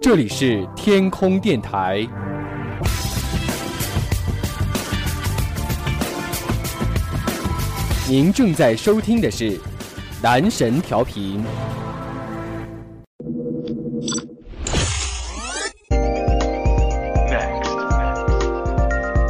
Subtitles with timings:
[0.00, 2.06] 这里是天空电台，
[8.08, 9.58] 您正在收听的是
[10.22, 11.42] 男神调频。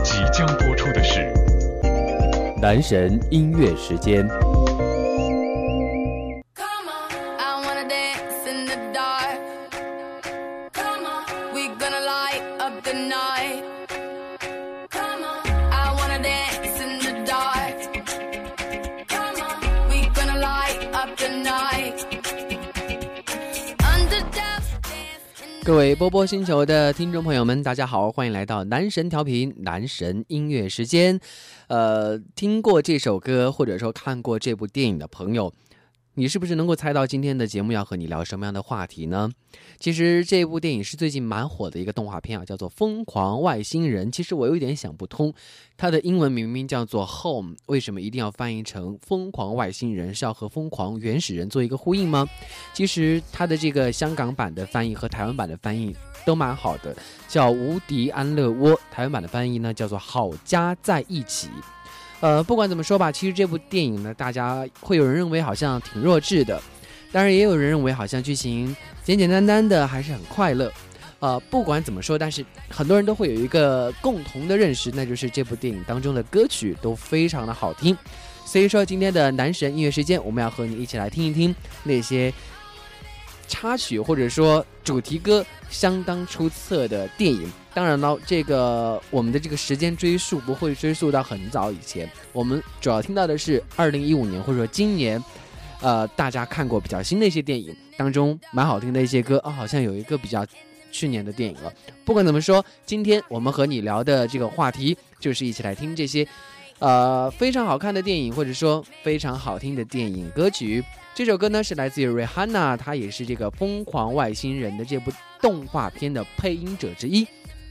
[0.02, 1.32] 即将播出的是
[2.60, 4.28] 男神音乐时间。
[25.74, 31.18] 各位波波星球的听众朋友们，大家好，欢迎来到男神调频男神音乐时间。
[31.66, 35.52] 呃，听过这首歌或者说看过这部电影的朋友，
[36.16, 39.28] 你是不是能够猜到今天的节目要和你聊什么样的话题呢？
[39.80, 44.06] 其实这部电影是最近蛮火的一个动画片啊，叫做《疯狂外星人》。
[44.12, 45.34] 其实我有点想不通，
[45.76, 50.14] 它的英文明明叫做 Home，为什么一定要翻译成疯狂外星人？
[50.14, 52.28] 是要和疯狂原始人做一个呼应吗？
[52.72, 56.96] 其实它的这个香港版的翻译和台湾版的翻译都蛮好的，
[57.26, 61.48] 叫《无敌安乐窝》，台湾版的翻译呢叫做《好家在一起》。
[62.24, 66.58] 呃，不管怎么说吧，其实这部电影呢，大家会有人认为好像挺弱智的，
[67.12, 70.72] 当然也有人认为好像剧情简简单单的，还是很快乐。
[71.18, 77.94] 呃，不管怎么说，但是很多人都会有一个共同的认识，那就是这部电影当中的歌曲都非常的好听。
[78.46, 82.32] 所以说，今天的男神音乐时间，我们要和你一起来听一听那些
[83.48, 87.50] 插曲或者说主题歌相当出色的电影。
[87.72, 95.20] 当然了，这个我们的这个时间追溯不会追溯到很早以前，我们主要听到的是二零一五年或者说今年，
[95.80, 100.46] 呃，大家看过比较新的一些电影当中蛮好听的一些歌啊、好像有一个比较
[100.92, 101.72] 去年的电影了。
[102.04, 106.24] 不管怎么说，今天我们和你聊的这个话题就是一起来听这些，
[106.78, 110.84] 呃，非常好看的电影或者说非常好听的电影歌曲。
[111.14, 117.24] 这首歌呢是来自于 Rihanna，她也是这个《疯狂外星人》的这部动画片的配音者之一。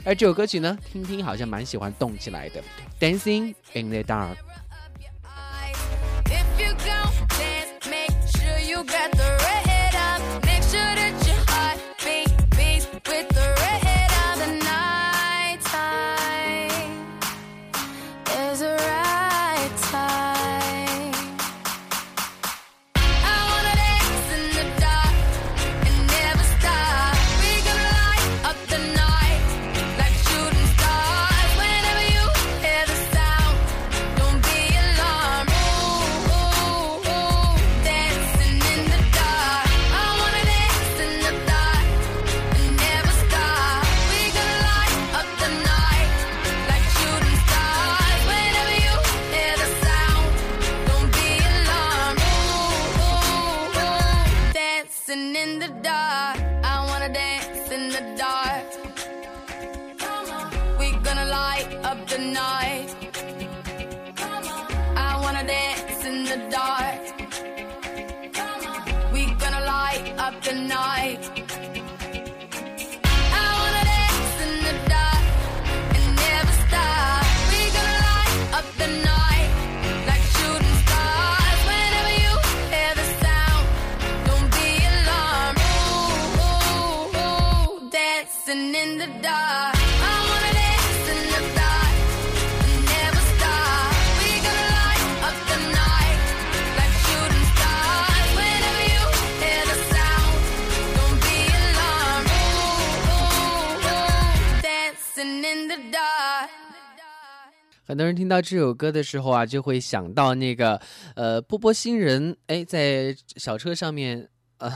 [0.06, 2.62] 而这首歌曲呢，听听好像蛮喜欢动起来的，
[3.02, 4.36] 《Dancing in the Dark》。
[107.94, 110.82] 很多人听到这首歌的时候啊，就会想到那个
[111.16, 114.28] 呃波波星人，哎，在小车上面
[114.58, 114.76] 呃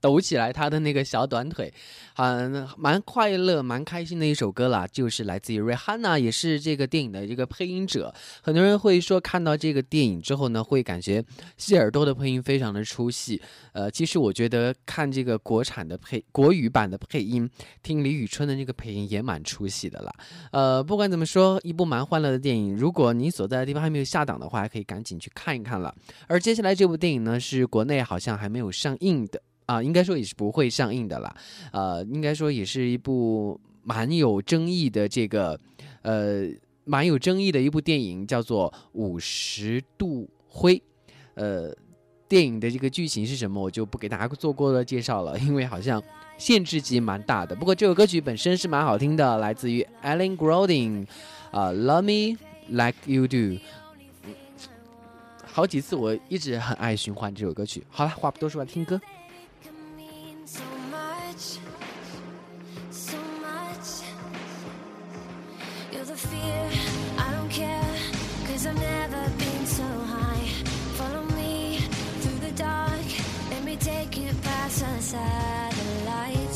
[0.00, 1.72] 抖起来他的那个小短腿，
[2.16, 8.14] 嗯蛮快乐、蛮开心的一首歌啦，就是来自于 Rihanna，也是这个电影的这个配音者。
[8.42, 11.24] 很多人会说，看到这个电影之后呢，会感觉
[11.56, 13.40] 谢耳朵的配音非常的出戏。
[13.72, 17.48] 呃，其实我觉得看这个国产的配国语版的配音，
[17.82, 20.12] 听李宇春的那个配音也蛮出戏的啦。
[20.52, 25.94] 呃，不管怎么说，一部蛮欢乐的电影，如果你所在的地方还没有下档的话，可以赶紧去看一看了。
[26.26, 31.36] 而接下来这部电影呢，是国内好像还没有上映的啊、应该说也是不会上映的啦。
[31.72, 35.60] 呃，应该说也是一部蛮有争议的这个
[36.00, 36.48] 呃
[36.84, 40.76] 蛮有争议的一部电影，叫做《五十度灰》。
[41.34, 41.70] 呃，
[42.26, 46.02] 电影的这个剧情是什么，我就不给大家做过多介绍了，因为好像
[46.38, 47.54] 限制级蛮大的。
[47.54, 51.06] 不过这首歌曲本身是蛮好听的，来自于 Ellen Goulding，
[51.50, 52.38] 啊、l o v e Me
[52.70, 53.60] Like You Do。
[55.44, 57.84] 好几次我一直很爱循环这首歌曲。
[57.90, 58.98] 好了，话不多说，听歌。
[73.80, 76.47] Take you past the satellites.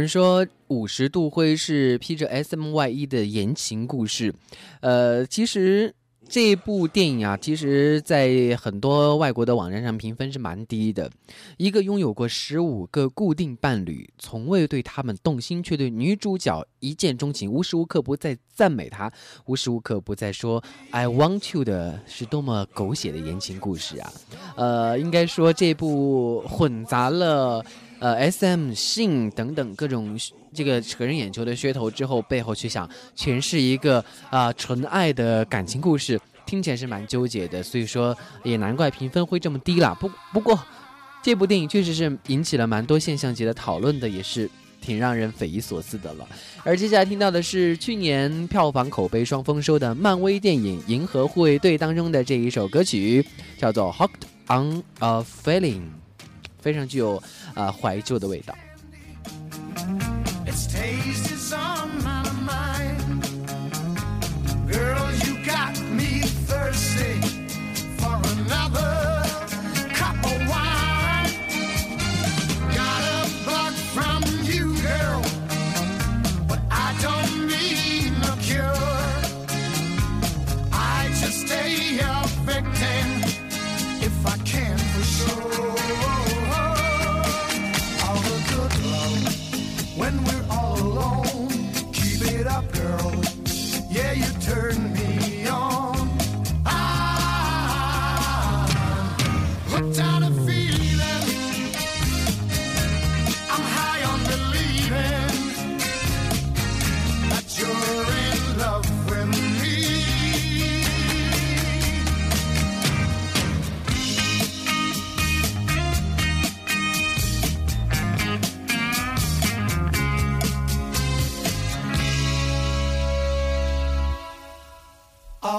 [0.00, 4.34] 人说五十度灰是披着 S M Y E 的言情故事，
[4.80, 5.94] 呃，其实
[6.26, 11.10] 这部电影啊，其实在很多外国的网站上评分是蛮低的。
[11.58, 19.12] 一个拥有过十五个固定伴侣，从未对他们动心，却对女主角一见钟情，无时无刻不在赞美她，
[19.44, 24.12] 无时无刻不在说 “I want you” 的，是多么狗血的言情故事啊！
[24.56, 27.62] 呃，应该说这部混杂了。
[28.00, 28.72] 呃，S.M.
[28.72, 30.18] 性等等各种
[30.52, 39.94] 这个扯人眼球的噱头之后，背后去想，全是一个啊、纯爱的感情故事，听起来是蛮纠结的，所以说也难怪评分会这么低啦。
[40.00, 40.58] 不不过，
[41.22, 46.26] 这部电影确实是引起了蛮多现象级的讨论的，也是挺让人匪夷所思的了。
[46.64, 53.22] 而接下来听到的是去年票房口碑双丰收的漫威电影《银河护卫队》当中的这一首歌曲，
[53.58, 55.80] 叫做《Hooked on a Feeling》，
[56.60, 57.22] 非常具有
[57.54, 58.54] 呃怀旧的味道。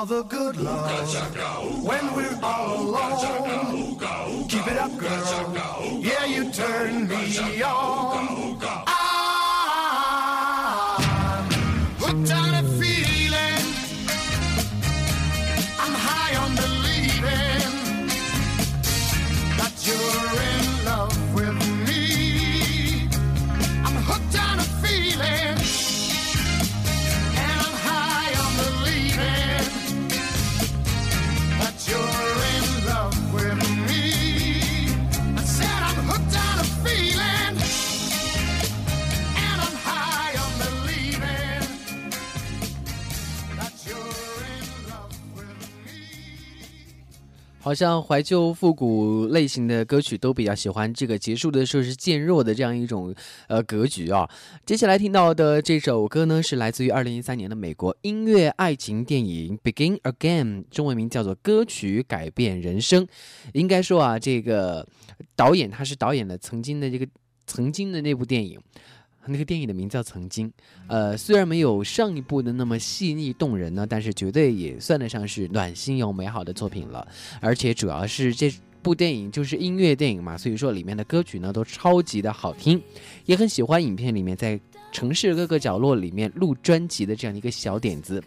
[0.01, 1.86] All the good love.
[1.86, 4.00] When we're all alone,
[4.50, 6.00] keep it up, girl.
[6.01, 8.58] Yeah, you turn me on.
[8.88, 9.91] I'm
[12.00, 12.71] hooked on a
[47.62, 53.13] 好像怀旧复古类型的歌曲都比较喜欢这个结束的时候是渐弱的这样一种
[53.48, 54.27] 呃格局啊。
[54.65, 63.06] 接下来听到的这首歌呢，是来自于二零一三年的美国音乐爱情电影《Begin Again》，中文名叫做《歌曲改变人生》。
[63.53, 64.88] 应该说啊，这个
[65.36, 67.08] 导演他是导演了曾经的这个
[67.46, 68.60] 曾经的那部电影。
[69.28, 70.48] 那个电影的名字叫《曾经》，
[70.88, 77.08] 呃，虽然没有上一部的那么细腻动人呢，但是绝对也算得上是暖心又美好的作品了。
[77.40, 78.51] 而且主要是这
[78.82, 82.82] 部电影就是音乐电影嘛，所以说里面的歌曲呢都超级的好听，
[83.25, 84.60] 也很喜欢影片里面在
[84.92, 88.22] 城市各个角落里面录专辑的这样一个小点子。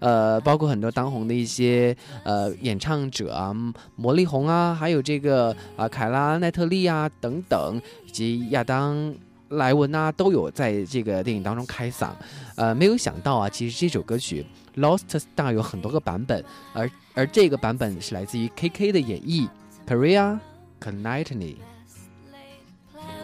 [0.00, 3.56] 呃，包括很多当红的一些呃演唱者啊，
[3.96, 9.14] 魔力红啊，还有这个啊、凯拉奈特利啊等等，以及亚当
[9.50, 12.10] 莱文啊，都有在这个电影当中开嗓。
[12.56, 14.44] 呃，没有想到啊，其实这首歌曲
[14.80, 19.48] 《Lost Star》有很多个版本，而而这个版本是来自于 KK 的演绎
[19.86, 20.38] ，Korea
[20.80, 21.56] Knightly。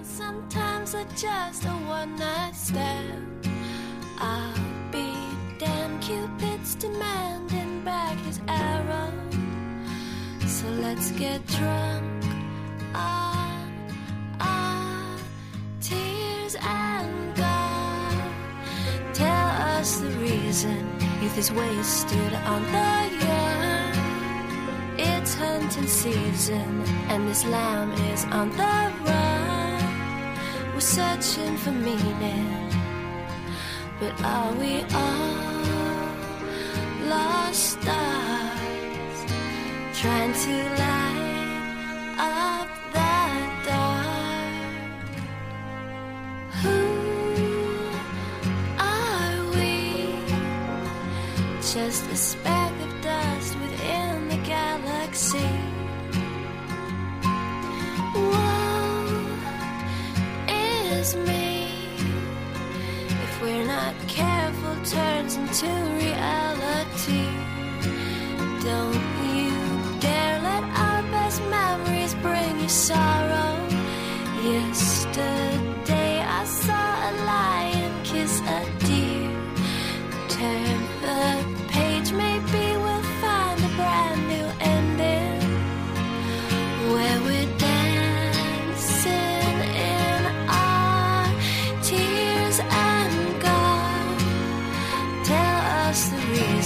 [0.00, 0.06] plans.
[0.06, 1.64] Sometimes I just
[16.56, 18.34] and God.
[19.14, 20.90] Tell us the reason
[21.22, 22.92] youth is wasted on the
[23.24, 23.90] young.
[24.98, 30.74] It's hunting season, and this lamb is on the run.
[30.74, 32.70] We're searching for meaning,
[34.00, 35.70] but are we all
[37.08, 39.18] lost stars
[40.00, 40.89] trying to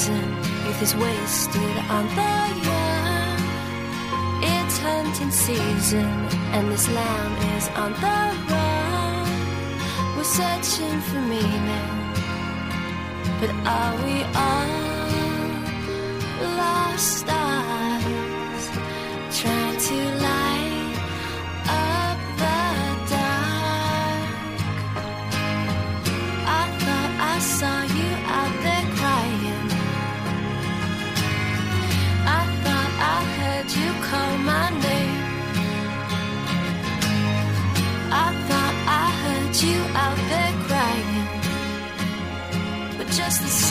[0.05, 0.29] reason
[0.67, 2.35] youth is wasted on the
[2.69, 3.41] young.
[4.43, 6.11] It's hunting season,
[6.55, 8.21] and this lamb is on the
[8.51, 9.27] run.
[10.17, 11.91] We're searching for meaning.
[13.41, 14.69] But are we all
[16.57, 18.65] lost stars
[19.41, 20.34] trying to light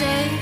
[0.03, 0.37] same.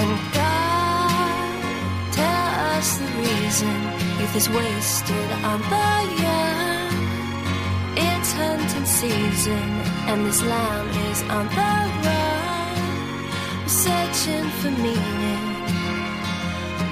[0.00, 1.62] And God,
[2.18, 3.76] tell us the reason
[4.18, 5.92] youth is wasted on the
[6.24, 6.94] young.
[8.08, 9.68] It's hunting season,
[10.10, 11.72] and this lamb is on the
[12.04, 12.76] run.
[13.82, 15.46] Searching for meaning,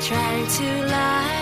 [0.08, 1.41] trying to light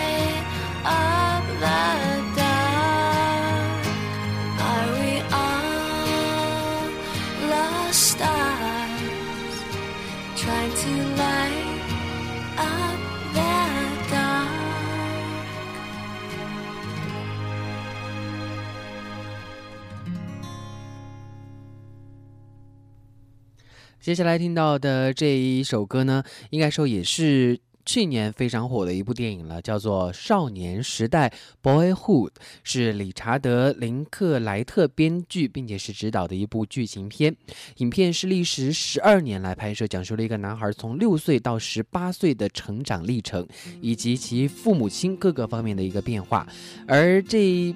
[24.01, 27.59] 接下来听到的这一首歌呢，应该说也是。
[27.91, 31.29] 去年非常火的一部电影了，叫做《少年时代》
[31.61, 32.29] （Boyhood），
[32.63, 37.35] 是理查德·林克莱特编剧并且是执导的一部剧情片。
[37.79, 43.45] 影片是历时十二年来拍摄，讲述了一个男孩从六岁到十八岁的成长历程，
[43.81, 46.47] 以及其父母亲各个方面的一个变化。
[46.87, 47.75] 而这一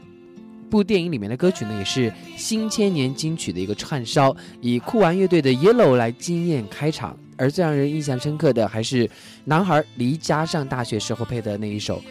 [0.70, 7.20] 部电影里面的歌曲呢，也是新千年金曲的一个串烧，以酷玩乐队的《Yellow》来惊艳开场。
[7.38, 9.10] 而最让人印象深刻的，还是
[9.44, 12.02] 男孩离家上大学时候配的那一首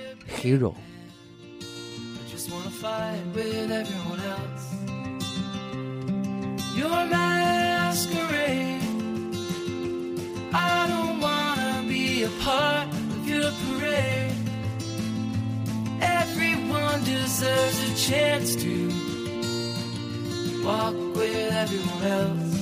[0.42, 0.72] 《Hero》。
[2.30, 4.74] Just wanna fight with everyone else.
[6.76, 8.82] Your masquerade.
[10.52, 14.34] I don't wanna be a part of your parade.
[16.00, 18.90] Everyone deserves a chance to
[20.64, 22.53] walk with everyone else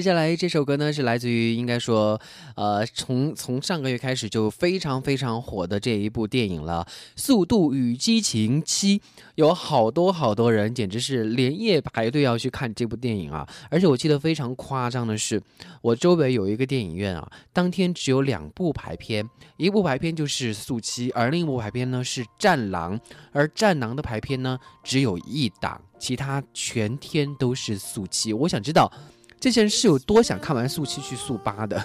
[0.00, 2.18] 接下来这首歌呢，是来自于应该说，
[2.56, 6.86] 呃，从从上个月开始就非常非常火的这一部电影了，
[7.22, 8.98] 《速度与激情七》，
[9.34, 13.46] 有好多好多人简直是连夜排队要去看这部电影啊！
[13.68, 15.38] 而且我记得非常夸张的是，
[15.82, 22.98] 我周围有一个电影院啊，当天只有两部排片，一部排片就是《速七》，而另一部排片呢是《战狼》，
[23.32, 28.32] 而《战狼》的排片呢只有一档，其他全天都是《速七》。
[28.38, 28.90] 我想知道。
[29.40, 31.82] 这些人是有多想看完速七去速八的？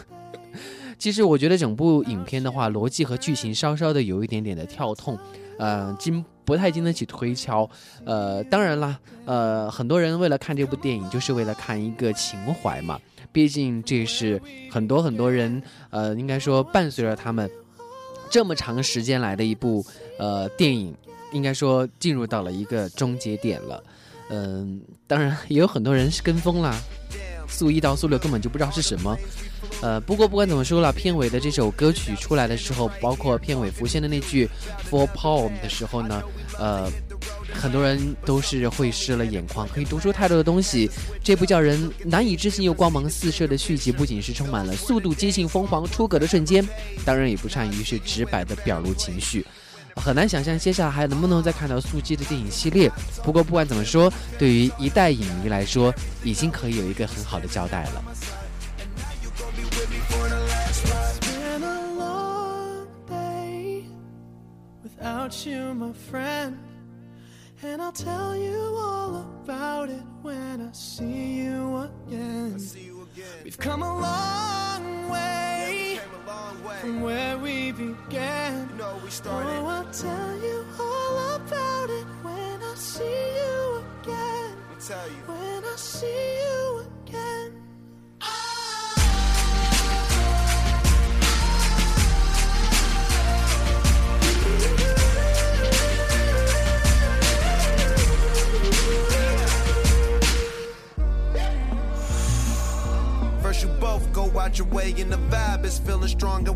[1.00, 5.18] 其实我觉得整部影片的话，逻辑和剧情稍稍的有一点点的跳痛，
[5.58, 7.70] 呃，经不太经得起推敲。
[8.06, 13.00] 呃，当然啦，呃，很多人为了看这部电影，就是为了看一个情怀嘛。
[13.32, 14.42] 毕竟这是
[14.72, 17.50] 很多很多人，呃，应该说伴随着他们
[18.30, 19.86] 这么长时间来的一部
[20.18, 20.96] 呃电影，
[21.34, 23.84] 应该说进入到了一个终结点了。
[24.30, 26.74] 嗯、当然也有很多人是跟风啦，
[27.56, 29.18] 速一到速六根本就不知道是什么。
[29.82, 34.50] 呃，不过不管怎么说了，片尾的这首歌曲出来的时候，包括片尾浮现的那句
[34.90, 36.22] “For Paul” 的时候呢，
[36.58, 36.90] 呃，
[37.54, 40.90] 很多人都是会湿了眼眶，可以读出太多的东西。
[41.24, 46.66] 这部叫人难以置信又光芒四射的续集，不仅是充满了速度、激情、疯狂、出格的瞬间，
[47.04, 49.46] 当然也不善于是直白的表露情绪。
[49.96, 52.92] 很难想象接下来还能不能再看到速激的电影系列。
[53.24, 58.04] 不过不管怎么说，对于一代影迷来说，已经可以有一个很好的交代了。
[64.84, 66.56] Without you, my friend,
[67.64, 72.60] and I'll tell you all about it when I see you again.
[73.16, 73.44] See you again.
[73.44, 76.78] We've come a long way Came a long way.
[76.82, 78.70] from where we began.
[78.70, 79.68] You know we Oh.
[79.68, 84.56] I'll tell you all about it when I see you again.
[84.70, 85.22] Let me tell you.
[85.28, 87.45] When I see you again.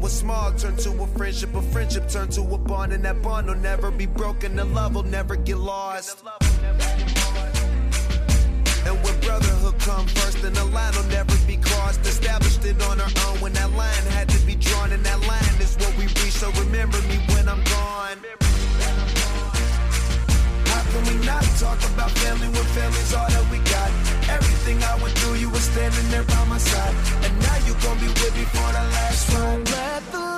[0.10, 3.48] And small turn to a friendship, a friendship turn to a bond and that bond
[3.48, 6.24] will never be broken, the love will never get lost.
[8.86, 12.02] And when brotherhood come first, then the line will never be crossed.
[12.02, 15.62] Established it on our own when that line had to be drawn, and that line
[15.62, 16.34] is what we reach.
[16.42, 18.18] So remember me when I'm gone.
[20.72, 23.92] How can we not talk about family when family's all that we got?
[24.30, 25.19] Everything I went
[25.60, 26.96] were standing there by my side.
[27.26, 30.29] And now you gon' be with me for the last ride.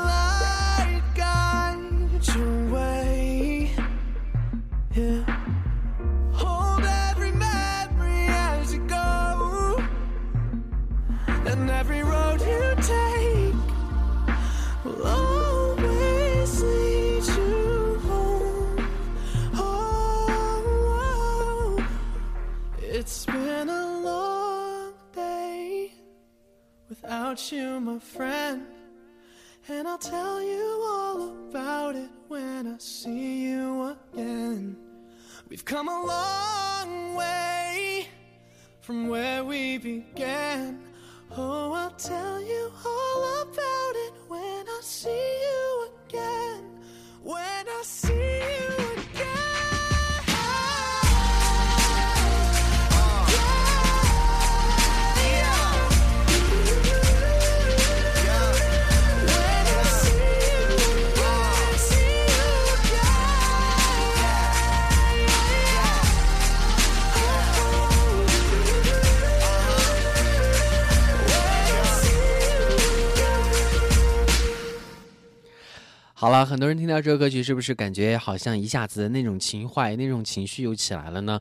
[76.32, 81.40] 了，很多人听到这个歌曲，是不是感觉好像一下子那种情怀、那种情绪又起来了呢？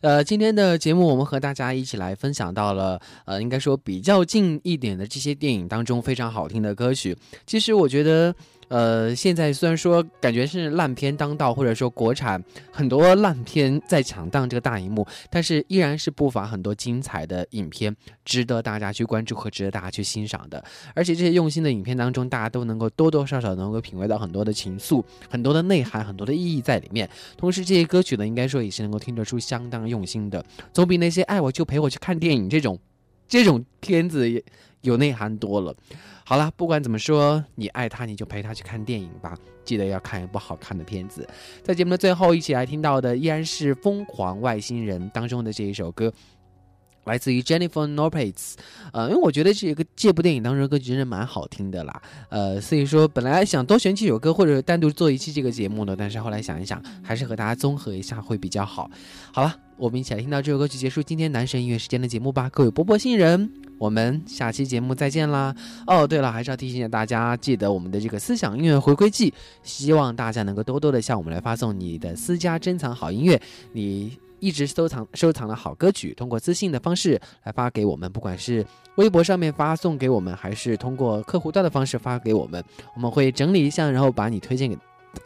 [0.00, 7.16] 呃，今天的节目我们和大家一起来分享到了，呃，应该说比较近一点的这些电影当中非常好听的歌曲。
[7.46, 8.34] 其实我觉得。
[8.72, 20.64] 呃，现在虽然说感觉是烂片当道，或者说国产很多烂片在抢当这个大荧幕，但是依然是不乏很多精彩的影片，值得大家去关注和值得大家去欣赏的。
[20.94, 27.06] 而且这些用心的影片当中，大家都能够多多少少能够品味到很多的情愫、很多的内涵、很多的意义在里面。
[27.36, 32.78] 同时，这些歌曲呢，应该说也是能够听得出相当用心的，总比那些爱我就陪我去看电影这种
[33.28, 34.42] 这种片子也
[34.82, 35.74] 有内涵多了。
[36.24, 39.36] 好了，不管怎么说，你爱他，你就陪他去看电影吧。
[39.64, 41.28] 记得要看一部好看的片子。
[41.62, 46.12] 在节目的最后，一起来听到的依然是《疯狂外星人》当中的这一首歌。
[47.04, 48.54] 来自于 Jennifer Lopez，
[48.92, 58.88] 呃，因为我觉得这个这部电影当中的歌曲真的蛮好听的啦，呃，所以说本来想多选几首歌或者单独做一期这个节目的，但是后来想一想，还是和大家综合一下会比较好。
[59.32, 62.48] 好了，我们一起来听到这首歌曲，结束今天男神音乐时间的节目吧。
[62.50, 65.54] 各位波波新人，我们下期节目再见啦！
[65.88, 69.34] 哦，对了，还是要提醒一下大家，记得我们的这个思想音乐回归季，
[69.64, 73.40] 希望大家能够多多的向我们来发送你的私家珍藏好音乐，
[73.72, 74.16] 你。
[74.42, 82.62] 一直收藏收藏的好歌曲，通过私信的方式来发给我们，不管是微博上面发送给我们，还是通过客户端的方式发给我们，
[82.96, 84.76] 我们会整理一下，然后把你推荐给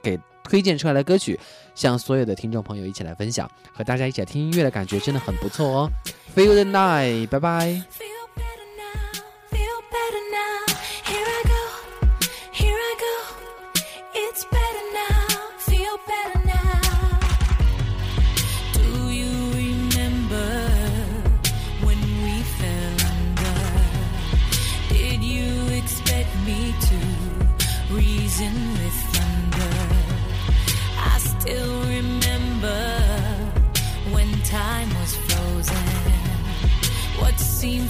[0.03, 1.41] 给推荐出来的歌曲，
[1.75, 5.91] 向所有的听众朋友一起来分享，和大家一起来听音乐的感觉真的很不错哦。
[6.35, 8.16] Feel the night，拜拜。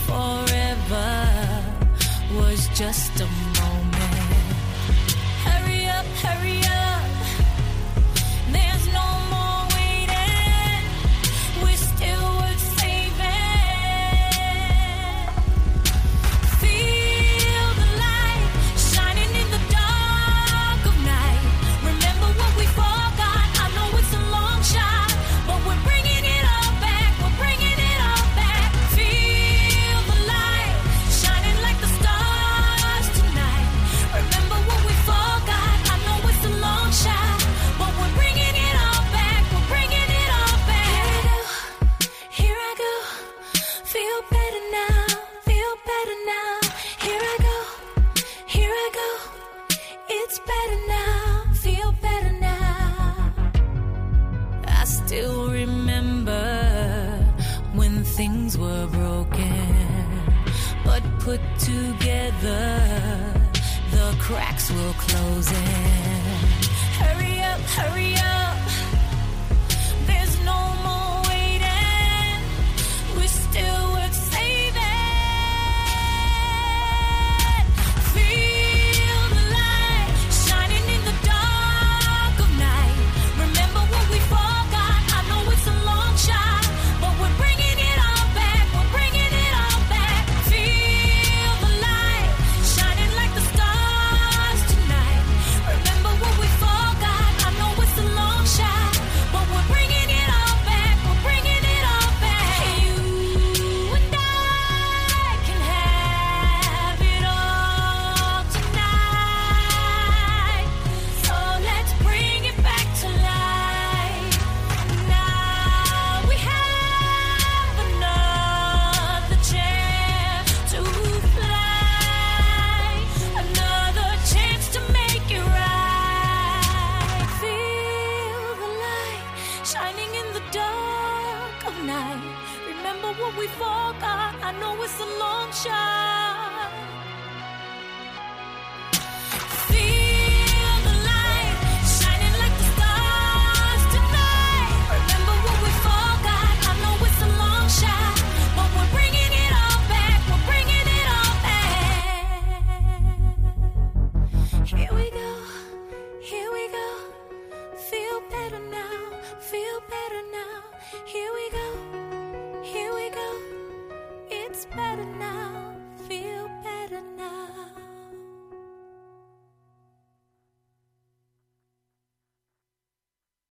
[0.07, 0.46] Far.